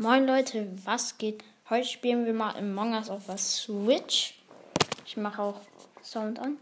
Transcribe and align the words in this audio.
Moin 0.00 0.28
Leute, 0.28 0.68
was 0.84 1.18
geht? 1.18 1.42
Heute 1.68 1.84
spielen 1.84 2.24
wir 2.24 2.32
mal 2.32 2.56
Among 2.56 2.94
Us 2.94 3.10
auf 3.10 3.26
der 3.26 3.36
Switch. 3.36 4.40
Ich 5.04 5.16
mache 5.16 5.42
auch 5.42 5.60
Sound 6.04 6.38
an. 6.38 6.56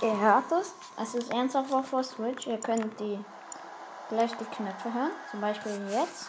Ihr 0.00 0.18
hört 0.18 0.50
es. 0.52 0.72
Es 0.98 1.14
ist 1.14 1.30
ernsthaft 1.30 1.70
auf 1.74 1.90
der 1.90 2.04
Switch. 2.04 2.46
Ihr 2.46 2.58
könnt 2.58 2.98
die 2.98 3.22
gleich 4.08 4.30
die 4.38 4.46
Knöpfe 4.46 4.94
hören. 4.94 5.10
Zum 5.30 5.42
Beispiel 5.42 5.78
jetzt. 5.90 6.26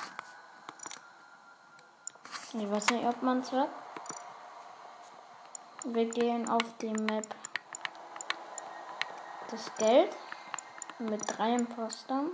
Ich 2.53 2.69
weiß 2.69 2.89
nicht, 2.89 3.05
ob 3.05 3.23
man 3.23 3.39
es 3.39 3.51
hört. 3.53 3.69
Wir 5.85 6.09
gehen 6.09 6.49
auf 6.49 6.63
die 6.81 6.91
Map 6.91 7.33
das 9.51 9.73
Geld 9.77 10.13
mit 10.99 11.21
drei 11.25 11.55
Impostern. 11.55 12.31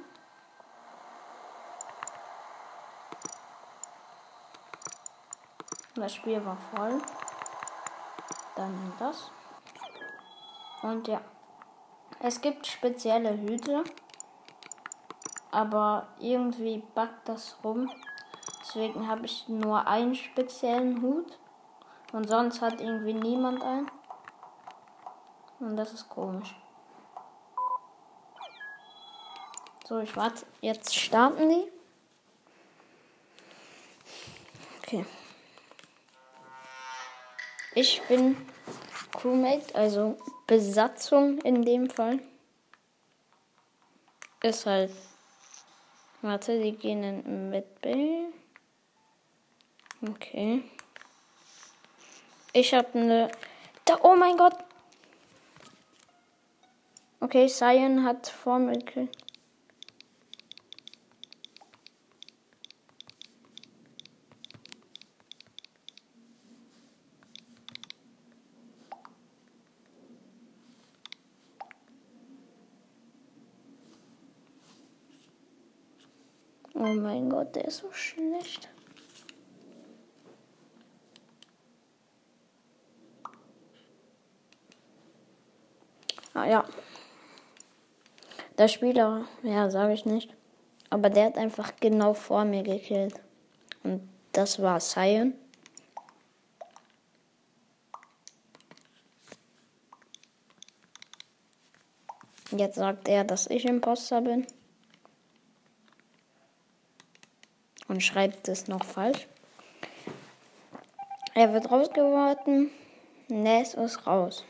Das 5.96 6.16
Spiel 6.16 6.44
war 6.44 6.58
voll. 6.76 7.00
Dann 8.56 8.94
das. 8.98 9.32
Und 10.82 11.08
ja. 11.08 11.22
Es 12.20 12.42
gibt 12.42 12.66
spezielle 12.66 13.38
Hüte. 13.38 13.84
Aber 15.52 16.08
irgendwie 16.20 16.82
backt 16.96 17.30
das 17.30 17.58
rum. 17.64 17.92
Deswegen 18.62 19.08
habe 19.08 19.26
ich 19.26 19.48
nur 19.48 19.86
einen 19.86 20.16
speziellen 20.16 21.02
Hut. 21.02 21.38
Und 22.12 22.28
sonst 22.28 22.62
hat 22.62 22.82
irgendwie 22.82 23.14
niemand 23.14 23.62
einen. 23.62 23.92
Und 25.60 25.78
das 25.78 25.94
ist 25.94 26.10
komisch. 26.10 26.56
So, 29.86 30.00
ich 30.00 30.16
warte. 30.16 30.46
Jetzt 30.62 30.96
starten 30.96 31.50
die. 31.50 31.72
Okay. 34.82 35.06
Ich 37.76 38.02
bin 38.08 38.38
Crewmate, 39.12 39.74
also 39.74 40.18
Besatzung 40.46 41.40
in 41.40 41.64
dem 41.64 41.90
Fall. 41.90 42.20
Ist 44.44 44.66
halt. 44.66 44.92
Warte, 46.22 46.62
die 46.62 46.74
gehen 46.74 47.04
in 47.04 47.50
Medbay. 47.50 48.28
Okay. 50.08 50.64
Ich 52.54 52.74
habe 52.74 53.00
eine. 53.00 53.32
Da, 53.86 54.00
oh 54.04 54.16
mein 54.16 54.38
Gott! 54.38 54.56
Okay, 57.20 57.48
Cyan 57.48 58.04
hat 58.04 58.28
vor 58.28 58.60
mir 58.60 58.74
gekillt. 58.74 59.18
Oh 76.86 76.94
mein 76.96 77.30
Gott, 77.30 77.56
der 77.56 77.64
ist 77.64 77.78
so 77.78 77.90
schlecht. 77.94 78.68
Ah 86.34 86.46
ja. 86.46 86.66
Der 88.58 88.68
Spieler, 88.68 89.24
ja, 89.44 89.70
sage 89.70 89.94
ich 89.94 90.06
nicht. 90.06 90.36
Aber 90.90 91.10
der 91.10 91.28
hat 91.28 91.38
einfach 91.38 91.72
genau 91.80 92.14
vor 92.14 92.44
mir 92.44 92.64
gekillt. 92.64 93.22
Und 93.84 94.10
das 94.34 94.62
war 94.62 94.82
Cyan. 94.82 95.36
Jetzt 102.52 102.76
sagt 102.76 103.08
er, 103.08 103.24
dass 103.24 103.48
ich 103.48 103.64
Imposter 103.64 104.20
bin. 104.20 104.46
Und 107.88 108.02
schreibt 108.02 108.48
es 108.48 108.68
noch 108.68 108.84
falsch. 108.84 109.28
Er 111.36 111.54
wird 111.54 111.72
rausgeworfen. 111.72 112.70
Ness 113.28 113.74
ist 113.74 114.06
raus. 114.06 114.44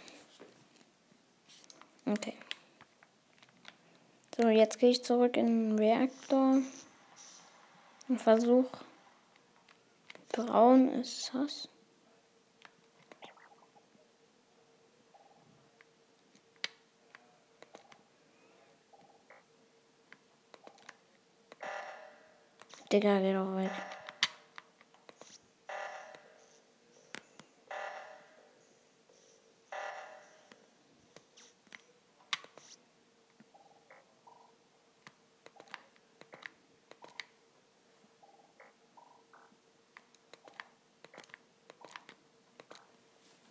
Okay. 2.05 2.33
So, 4.35 4.49
jetzt 4.49 4.79
gehe 4.79 4.89
ich 4.89 5.03
zurück 5.03 5.37
in 5.37 5.45
den 5.45 5.79
Reaktor 5.79 6.57
und 8.09 8.21
versuche. 8.21 8.77
Braun 10.31 10.89
ist 10.89 11.31
das. 11.33 11.69
Digga, 22.93 23.17
geh 23.17 23.33
doch 23.33 23.55
weg. 23.55 23.71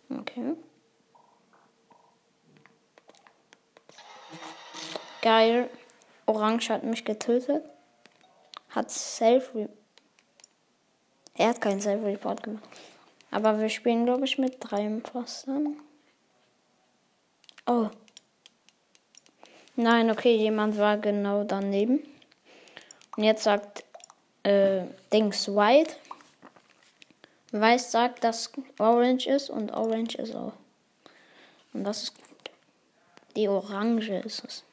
Okay. 0.09 0.55
Geil. 5.21 5.69
Orange 6.27 6.69
hat 6.69 6.85
mich 6.85 7.03
getötet 7.03 7.72
hat 8.73 8.91
Self 8.91 9.53
Er 11.35 11.49
hat 11.49 11.61
keinen 11.61 11.81
Self-Report 11.81 12.43
gemacht. 12.43 12.63
Aber 13.31 13.59
wir 13.59 13.69
spielen, 13.69 14.05
glaube 14.05 14.25
ich, 14.25 14.37
mit 14.37 14.57
drei 14.59 14.85
Impostern. 14.85 15.77
Oh. 17.65 17.89
Nein, 19.75 20.11
okay, 20.11 20.35
jemand 20.35 20.77
war 20.77 20.97
genau 20.97 21.43
daneben. 21.43 21.99
Und 23.17 23.23
jetzt 23.23 23.43
sagt 23.43 23.83
äh, 24.43 24.85
Dings 25.11 25.47
White. 25.47 25.95
Weiß 27.51 27.91
sagt, 27.91 28.23
dass 28.23 28.51
Orange 28.79 29.27
ist 29.27 29.49
und 29.49 29.71
Orange 29.71 30.15
ist 30.15 30.35
auch. 30.35 30.53
Und 31.73 31.83
das 31.83 32.03
ist. 32.03 32.13
Die 33.35 33.47
Orange 33.47 34.19
ist 34.19 34.43
es. 34.43 34.63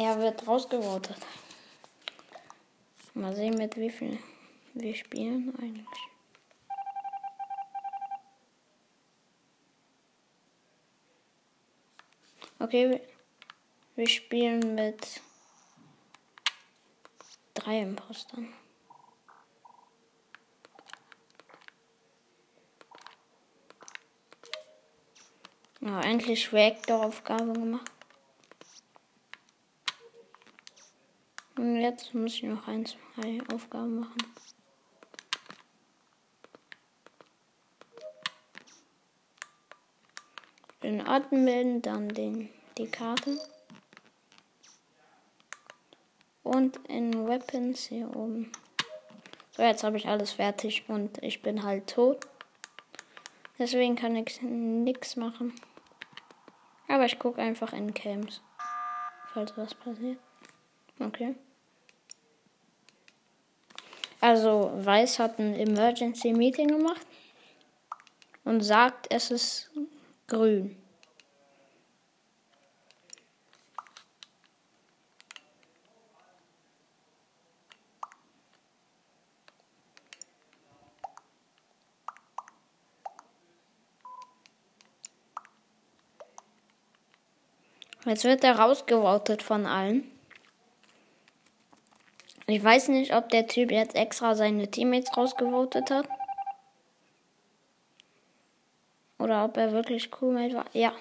Er 0.00 0.18
wird 0.18 0.46
rausgevotet. 0.48 1.18
Mal 3.12 3.36
sehen, 3.36 3.58
mit 3.58 3.76
wie 3.76 3.90
viel 3.90 4.18
wir 4.72 4.94
spielen 4.94 5.54
eigentlich. 5.60 6.00
Okay, 12.58 13.02
wir 13.94 14.08
spielen 14.08 14.74
mit 14.74 15.20
drei 17.52 17.82
Impostern. 17.82 18.54
Ja, 25.82 26.00
endlich 26.00 26.50
Reactor-Aufgabe 26.54 27.52
gemacht. 27.52 27.99
Jetzt 31.80 32.12
muss 32.12 32.34
ich 32.34 32.42
noch 32.42 32.68
ein, 32.68 32.84
zwei 32.84 33.38
Aufgaben 33.54 34.00
machen. 34.00 34.18
In 40.82 41.00
Admin 41.00 41.80
dann 41.80 42.10
den, 42.10 42.50
die 42.76 42.86
Karte. 42.86 43.38
Und 46.42 46.76
in 46.86 47.26
Weapons 47.26 47.86
hier 47.86 48.14
oben. 48.14 48.52
So, 49.52 49.62
jetzt 49.62 49.82
habe 49.82 49.96
ich 49.96 50.06
alles 50.06 50.32
fertig 50.32 50.84
und 50.88 51.22
ich 51.22 51.40
bin 51.40 51.62
halt 51.62 51.86
tot. 51.86 52.26
Deswegen 53.58 53.96
kann 53.96 54.16
ich 54.16 54.42
nichts 54.42 55.16
machen. 55.16 55.54
Aber 56.88 57.06
ich 57.06 57.18
gucke 57.18 57.40
einfach 57.40 57.72
in 57.72 57.94
Camps. 57.94 58.42
Falls 59.32 59.56
was 59.56 59.74
passiert. 59.74 60.18
Okay. 60.98 61.36
Also 64.20 64.70
Weiß 64.74 65.18
hat 65.18 65.38
ein 65.38 65.54
Emergency 65.54 66.32
Meeting 66.32 66.68
gemacht 66.68 67.06
und 68.44 68.60
sagt, 68.60 69.06
es 69.10 69.30
ist 69.30 69.70
grün. 70.26 70.76
Jetzt 88.04 88.24
wird 88.24 88.42
er 88.44 88.58
rausgevotet 88.58 89.42
von 89.42 89.66
allen. 89.66 90.19
Ich 92.50 92.64
weiß 92.64 92.88
nicht, 92.88 93.14
ob 93.14 93.28
der 93.28 93.46
Typ 93.46 93.70
jetzt 93.70 93.94
extra 93.94 94.34
seine 94.34 94.68
Teammates 94.68 95.16
rausgevotet 95.16 95.90
hat. 95.90 96.08
Oder 99.18 99.44
ob 99.44 99.56
er 99.56 99.72
wirklich 99.72 100.10
Crewmate 100.10 100.54
war. 100.54 100.64
Ja, 100.72 100.92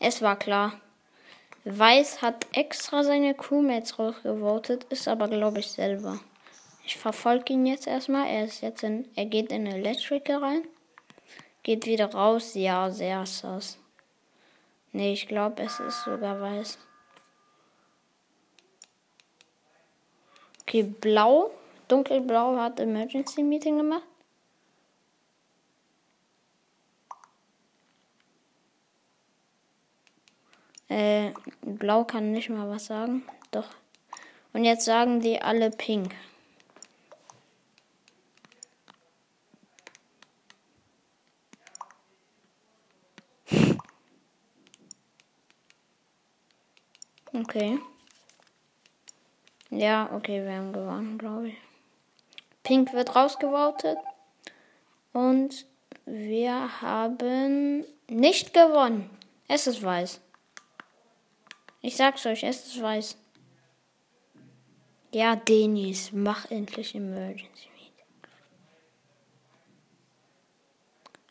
es 0.00 0.22
war 0.22 0.36
klar. 0.36 0.80
Weiß 1.64 2.22
hat 2.22 2.46
extra 2.52 3.04
seine 3.04 3.34
Crewmates 3.34 3.98
rausgevotet, 3.98 4.84
ist 4.84 5.08
aber, 5.08 5.28
glaube 5.28 5.60
ich, 5.60 5.70
selber. 5.70 6.18
Ich 6.84 6.96
verfolge 6.96 7.54
ihn 7.54 7.66
jetzt 7.66 7.86
erstmal. 7.86 8.26
Er 8.28 8.44
ist 8.44 8.60
jetzt 8.60 8.82
in, 8.82 9.08
er 9.14 9.26
geht 9.26 9.52
in 9.52 9.66
Electrical 9.66 10.42
rein. 10.42 10.62
Geht 11.62 11.86
wieder 11.86 12.12
raus. 12.12 12.54
Ja, 12.54 12.90
sehr 12.90 13.24
sass. 13.24 13.78
Nee, 14.92 15.12
ich 15.12 15.26
glaube, 15.26 15.62
es 15.62 15.80
ist 15.80 16.04
sogar 16.04 16.40
weiß. 16.40 16.78
Okay, 20.74 20.82
blau. 20.82 21.52
Dunkelblau 21.86 22.56
hat 22.58 22.80
Emergency 22.80 23.44
Meeting 23.44 23.76
gemacht. 23.76 24.02
Äh, 30.88 31.30
blau 31.62 32.02
kann 32.02 32.32
nicht 32.32 32.50
mal 32.50 32.68
was 32.68 32.86
sagen. 32.86 33.22
Doch. 33.52 33.68
Und 34.52 34.64
jetzt 34.64 34.84
sagen 34.84 35.20
die 35.20 35.40
alle 35.40 35.70
pink. 35.70 36.12
Okay. 47.32 47.80
Ja, 49.76 50.08
okay, 50.14 50.44
wir 50.44 50.52
haben 50.52 50.72
gewonnen, 50.72 51.18
glaube 51.18 51.48
ich. 51.48 51.56
Pink 52.62 52.92
wird 52.92 53.16
rausgevotet. 53.16 53.98
Und 55.12 55.66
wir 56.06 56.80
haben 56.80 57.84
nicht 58.08 58.54
gewonnen. 58.54 59.10
Es 59.48 59.66
ist 59.66 59.82
weiß. 59.82 60.20
Ich 61.82 61.96
sag's 61.96 62.24
euch, 62.24 62.44
es 62.44 62.66
ist 62.66 62.80
weiß. 62.80 63.18
Ja, 65.12 65.34
Denis, 65.34 66.12
mach 66.12 66.50
endlich 66.52 66.94
Emergency 66.94 67.68
Meeting. 67.74 68.04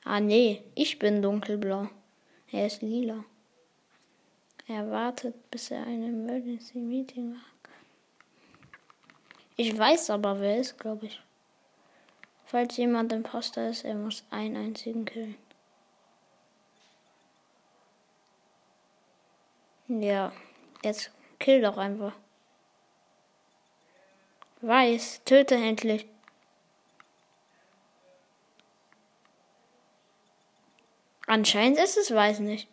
Ah, 0.04 0.20
nee, 0.20 0.64
ich 0.76 1.00
bin 1.00 1.22
dunkelblau. 1.22 1.90
Er 2.52 2.68
ist 2.68 2.82
lila. 2.82 3.24
Er 4.68 4.92
wartet, 4.92 5.50
bis 5.50 5.72
er 5.72 5.84
ein 5.86 6.04
Emergency 6.04 6.78
Meeting 6.78 7.36
macht. 7.36 7.53
Ich 9.56 9.78
weiß 9.78 10.10
aber, 10.10 10.40
wer 10.40 10.58
ist, 10.58 10.80
glaube 10.80 11.06
ich. 11.06 11.22
Falls 12.46 12.78
jemand 12.78 13.12
Imposter 13.14 13.70
ist, 13.70 13.86
er 13.86 13.96
muss 13.96 14.24
einen 14.32 14.58
einzigen 14.58 15.06
killen. 15.06 15.36
Ja, 19.88 20.32
jetzt 20.84 21.12
kill 21.40 21.62
doch 21.62 21.78
einfach. 21.78 22.14
Weiß, 24.62 25.22
töte 25.26 25.56
endlich. 25.56 26.08
Anscheinend 31.28 31.80
ist 31.80 31.98
es 31.98 32.14
weiß 32.14 32.40
nicht. 32.40 32.68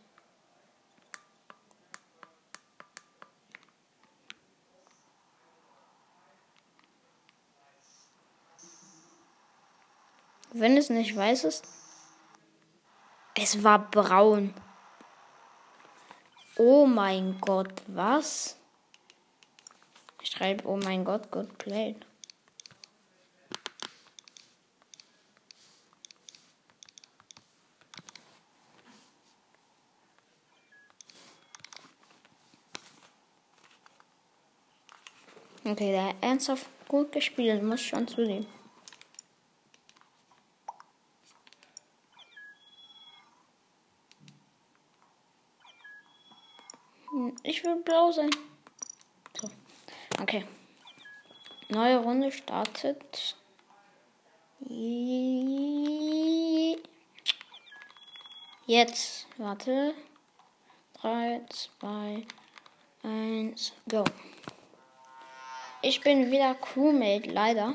Wenn 10.61 10.77
es 10.77 10.91
nicht 10.91 11.17
weiß 11.17 11.45
ist. 11.45 11.65
Es 13.35 13.65
war 13.65 13.79
braun. 13.91 14.53
Oh 16.57 16.85
mein 16.85 17.41
Gott, 17.41 17.73
was? 17.87 18.59
Ich 20.21 20.29
schreibe, 20.33 20.69
oh 20.69 20.77
mein 20.77 21.03
Gott, 21.03 21.31
good 21.31 21.57
played. 21.57 22.05
Okay, 35.65 35.93
der 35.93 36.09
hat 36.09 36.17
ernsthaft 36.21 36.67
gut 36.87 37.13
gespielt, 37.13 37.63
muss 37.63 37.81
schon 37.81 38.07
zugeben. 38.07 38.47
Ich 47.43 47.65
will 47.65 47.80
blau 47.91 48.13
sein. 48.13 48.31
So. 49.41 49.51
Okay. 50.23 50.45
Neue 51.69 51.97
Runde 51.99 52.31
startet. 52.31 53.37
Jetzt. 58.67 59.27
Warte. 59.39 59.95
3, 61.03 61.41
2, 61.81 62.27
1, 63.03 63.73
go. 63.89 64.05
Ich 65.81 66.03
bin 66.03 66.31
wieder 66.31 66.55
Crewmate, 66.55 67.31
leider. 67.31 67.75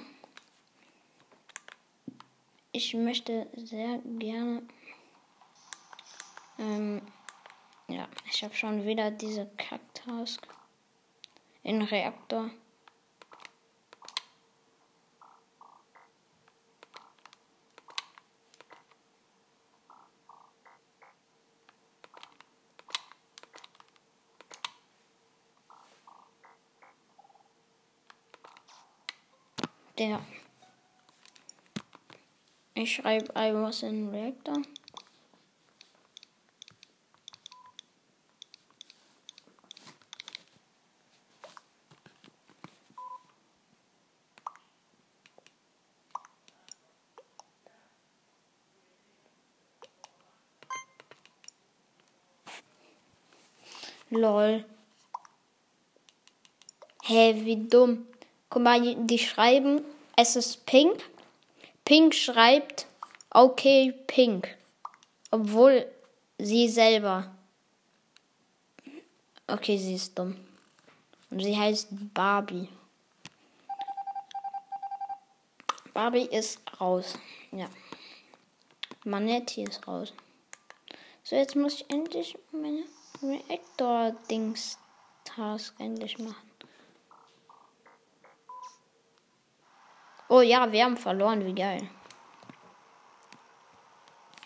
Ich 2.71 2.93
möchte 2.93 3.47
sehr 3.55 3.99
gerne 4.03 4.61
ähm, 6.59 7.01
ja, 7.95 8.09
ich 8.29 8.43
habe 8.43 8.53
schon 8.53 8.85
wieder 8.85 9.09
diese 9.09 9.49
Kack-Task 9.57 10.45
in 11.63 11.81
Reaktor. 11.81 12.49
Der. 29.97 30.19
Ich 32.73 32.95
schreibe 32.95 33.31
I 33.37 33.53
was 33.53 33.83
in 33.83 34.09
Reactor. 34.09 34.61
Lol. 54.09 54.65
Hä, 57.03 57.33
hey, 57.33 57.45
wie 57.45 57.67
dumm. 57.69 58.07
Guck 58.49 58.61
mal, 58.61 58.95
die 58.95 59.19
schreiben, 59.19 59.83
es 60.15 60.35
ist 60.35 60.65
pink. 60.65 61.03
Pink 61.83 62.13
schreibt, 62.13 62.87
okay, 63.29 63.93
pink. 64.07 64.55
Obwohl 65.31 65.85
sie 66.37 66.69
selber. 66.69 67.35
Okay, 69.47 69.77
sie 69.77 69.95
ist 69.95 70.17
dumm. 70.17 70.35
Und 71.29 71.41
sie 71.41 71.57
heißt 71.57 71.89
Barbie. 72.13 72.69
Barbie 75.93 76.25
ist 76.25 76.59
raus. 76.79 77.13
Ja. 77.51 77.69
Manetti 79.03 79.63
ist 79.63 79.87
raus. 79.87 80.13
So, 81.23 81.35
jetzt 81.35 81.55
muss 81.55 81.75
ich 81.75 81.89
endlich 81.89 82.37
meine 82.51 82.83
Reactor-Dings-Task 83.21 85.75
endlich 85.79 86.19
machen. 86.19 86.45
Oh 90.27 90.41
ja, 90.41 90.71
wir 90.71 90.83
haben 90.83 90.97
verloren, 90.97 91.45
wie 91.45 91.53
geil. 91.53 91.87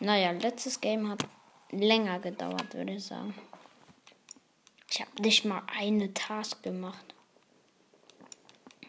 Naja, 0.02 0.32
letztes 0.32 0.82
Game 0.82 1.10
hat 1.10 1.24
länger 1.72 2.20
gedauert, 2.20 2.74
würde 2.74 2.94
ich 2.94 3.06
sagen. 3.06 3.34
Ich 4.90 5.02
habe 5.02 5.22
nicht 5.22 5.46
mal 5.46 5.62
eine 5.68 6.14
Task 6.14 6.64
gemacht. 6.64 7.14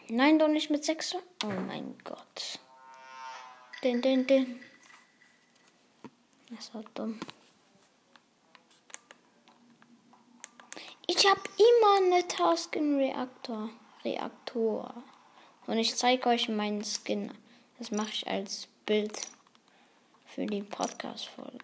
Nein, 0.09 0.39
doch 0.39 0.47
nicht 0.47 0.69
mit 0.69 0.83
6. 0.83 1.15
Oh 1.43 1.47
mein 1.47 1.97
Gott. 2.03 2.59
Den, 3.83 4.01
den, 4.01 4.27
den. 4.27 4.59
Das 6.49 6.73
war 6.73 6.83
dumm. 6.93 7.19
Ich 11.23 11.29
habe 11.29 11.41
immer 11.55 12.15
eine 12.15 12.27
Task 12.27 12.75
im 12.75 12.97
Reaktor. 12.97 13.69
Reaktor. 14.03 14.91
Und 15.67 15.77
ich 15.77 15.95
zeige 15.95 16.29
euch 16.29 16.49
meinen 16.49 16.83
Skin. 16.83 17.31
Das 17.77 17.91
mache 17.91 18.09
ich 18.09 18.25
als 18.25 18.67
Bild 18.87 19.27
für 20.25 20.47
die 20.47 20.63
Podcast-Folge. 20.63 21.59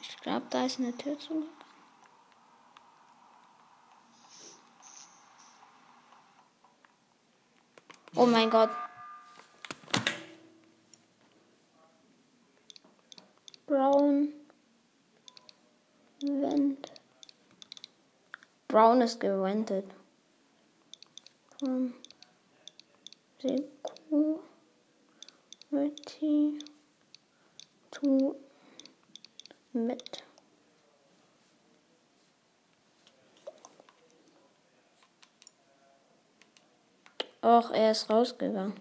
Ich 0.00 0.16
glaube, 0.22 0.46
da 0.48 0.64
ist 0.64 0.78
eine 0.78 0.96
Tür 0.96 1.18
zugegangen. 1.18 1.67
Oh 8.20 8.26
mein 8.26 8.50
Gott. 8.50 8.70
Brown. 13.64 14.32
Vent. 16.22 16.92
Brown 18.66 19.02
ist 19.02 19.20
gewendet. 19.20 19.84
Von 21.60 21.94
Security 23.40 23.78
to 27.92 28.34
mit. 29.72 30.24
Och, 37.40 37.70
er 37.74 37.90
ist 37.90 38.10
rausgegangen. 38.10 38.78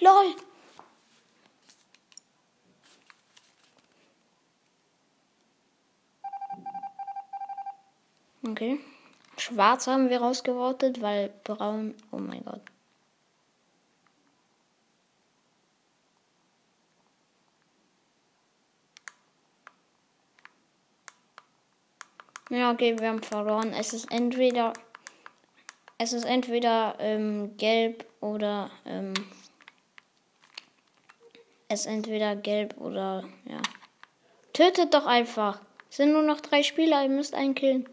LOL! 0.00 0.34
Okay. 8.42 8.80
Schwarz 9.36 9.86
haben 9.86 10.08
wir 10.08 10.20
rausgewortet, 10.20 11.00
weil 11.02 11.28
braun. 11.44 11.94
Oh 12.10 12.18
mein 12.18 12.44
Gott. 12.44 12.62
Ja, 22.50 22.72
okay, 22.72 22.98
wir 22.98 23.08
haben 23.08 23.22
verloren. 23.22 23.72
Es 23.72 23.92
ist 23.92 24.10
entweder. 24.10 24.72
Es 25.98 26.12
ist 26.12 26.24
entweder 26.24 26.96
ähm, 26.98 27.56
gelb 27.56 28.04
oder. 28.20 28.70
Ähm, 28.84 29.14
es 31.68 31.80
ist 31.80 31.86
entweder 31.86 32.34
gelb 32.34 32.76
oder. 32.78 33.24
Ja. 33.44 33.62
Tötet 34.52 34.94
doch 34.94 35.06
einfach. 35.06 35.60
Es 35.88 35.98
sind 35.98 36.12
nur 36.12 36.22
noch 36.22 36.40
drei 36.40 36.64
Spieler, 36.64 37.04
ihr 37.04 37.08
müsst 37.08 37.34
einen 37.34 37.54
killen. 37.54 37.88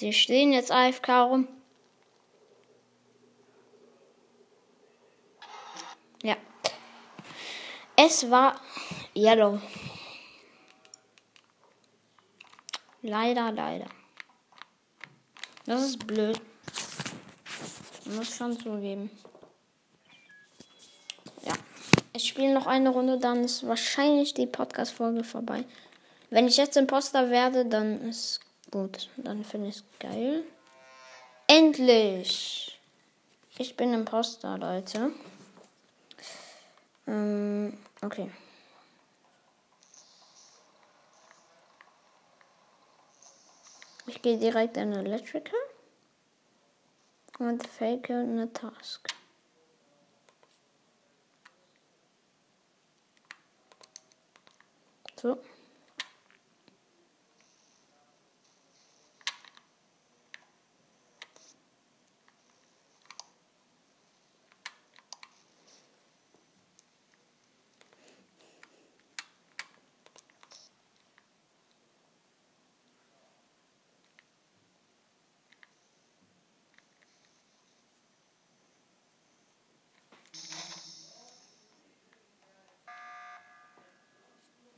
Die 0.00 0.12
stehen 0.12 0.52
jetzt 0.52 0.72
AFK 0.72 1.08
rum. 1.22 1.48
Ja. 6.24 6.36
Es 8.04 8.28
war 8.28 8.60
Yellow. 9.14 9.60
Leider, 13.02 13.52
leider. 13.52 13.86
Das 15.66 15.82
ist 15.82 16.04
blöd. 16.04 16.40
Muss 18.06 18.36
schon 18.36 18.58
zugeben. 18.58 19.08
Ja. 21.42 21.52
Ich 22.12 22.26
spiele 22.26 22.52
noch 22.52 22.66
eine 22.66 22.90
Runde, 22.90 23.18
dann 23.18 23.44
ist 23.44 23.64
wahrscheinlich 23.68 24.34
die 24.34 24.46
Podcast-Folge 24.46 25.22
vorbei. 25.22 25.64
Wenn 26.28 26.48
ich 26.48 26.56
jetzt 26.56 26.76
Imposter 26.76 27.30
werde, 27.30 27.66
dann 27.66 28.08
ist 28.08 28.40
gut. 28.72 29.10
Dann 29.16 29.44
finde 29.44 29.68
ich 29.68 29.76
es 29.76 29.84
geil. 30.00 30.42
Endlich! 31.46 32.80
Ich 33.58 33.76
bin 33.76 33.94
Imposter, 33.94 34.58
Leute. 34.58 35.12
Ähm, 37.06 37.78
okay. 38.02 38.30
Ich 44.06 44.20
gehe 44.20 44.38
direkt 44.38 44.76
in 44.76 44.92
Electrical 44.92 45.58
und 47.38 47.66
fake 47.66 48.10
eine 48.10 48.52
Task. 48.52 49.14
So. 55.20 55.38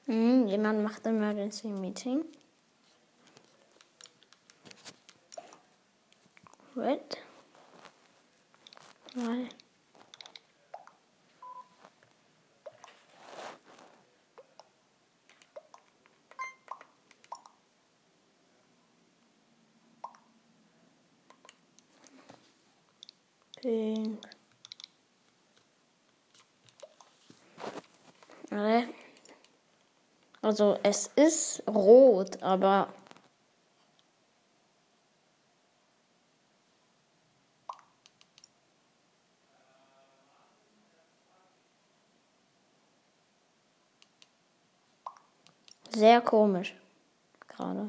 Hm, 0.06 0.46
jemand 0.48 0.82
macht 0.82 1.06
Emergency 1.06 1.68
Meeting. 1.68 2.24
Red. 6.76 7.16
Weil. 9.14 9.48
Pink. 23.62 24.20
Äh. 28.50 29.03
Also 30.44 30.78
es 30.82 31.06
ist 31.16 31.62
rot, 31.66 32.42
aber 32.42 32.88
sehr 45.94 46.20
komisch 46.20 46.76
gerade. 47.48 47.88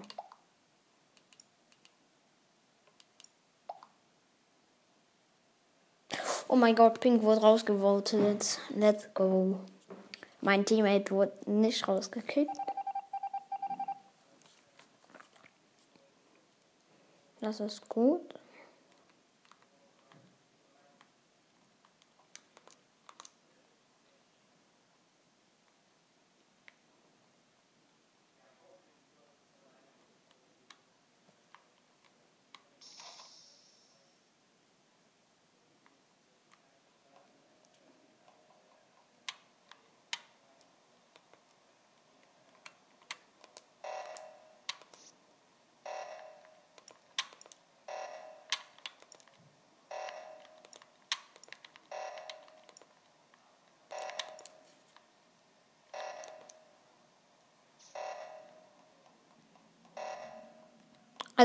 Oh 6.47 6.55
mein 6.55 6.73
Gott, 6.73 7.01
Pink 7.01 7.21
wurde 7.21 7.41
rausgevotet. 7.41 8.59
Let's 8.69 9.13
go. 9.13 9.59
Mein 10.45 10.63
Teammate 10.63 11.09
wurde 11.09 11.31
nicht 11.47 11.87
rausgekickt. 11.87 12.55
Das 17.41 17.59
ist 17.59 17.89
gut. 17.89 18.21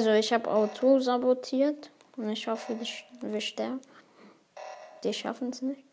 Also 0.00 0.12
ich 0.12 0.32
habe 0.32 0.50
Auto 0.50 0.98
sabotiert 0.98 1.90
und 2.16 2.30
ich 2.30 2.48
hoffe, 2.48 2.74
wir 3.20 3.40
sterben. 3.42 3.82
Die 5.04 5.12
schaffen 5.12 5.50
es 5.50 5.60
nicht. 5.60 5.84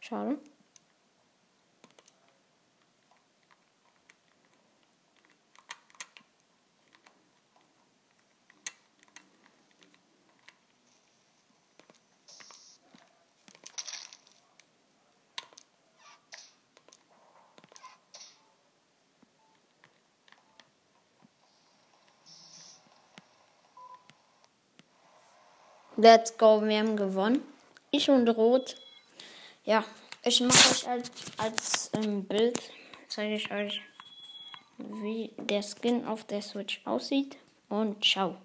Schade. 0.00 0.38
Let's 25.96 26.36
go, 26.36 26.60
wir 26.60 26.78
haben 26.80 26.96
gewonnen. 26.96 27.40
Ich 27.92 28.10
und 28.10 28.28
Rot. 28.28 28.74
Ja, 29.64 29.84
ich 30.24 30.40
mache 30.40 30.70
euch 30.72 30.88
als, 30.88 31.10
als 31.36 31.90
ähm, 31.92 32.24
Bild, 32.24 32.58
zeige 33.06 33.36
ich 33.36 33.52
euch, 33.52 33.80
wie 34.76 35.30
der 35.38 35.62
Skin 35.62 36.04
auf 36.04 36.24
der 36.24 36.42
Switch 36.42 36.80
aussieht. 36.84 37.36
Und 37.68 38.04
ciao. 38.04 38.36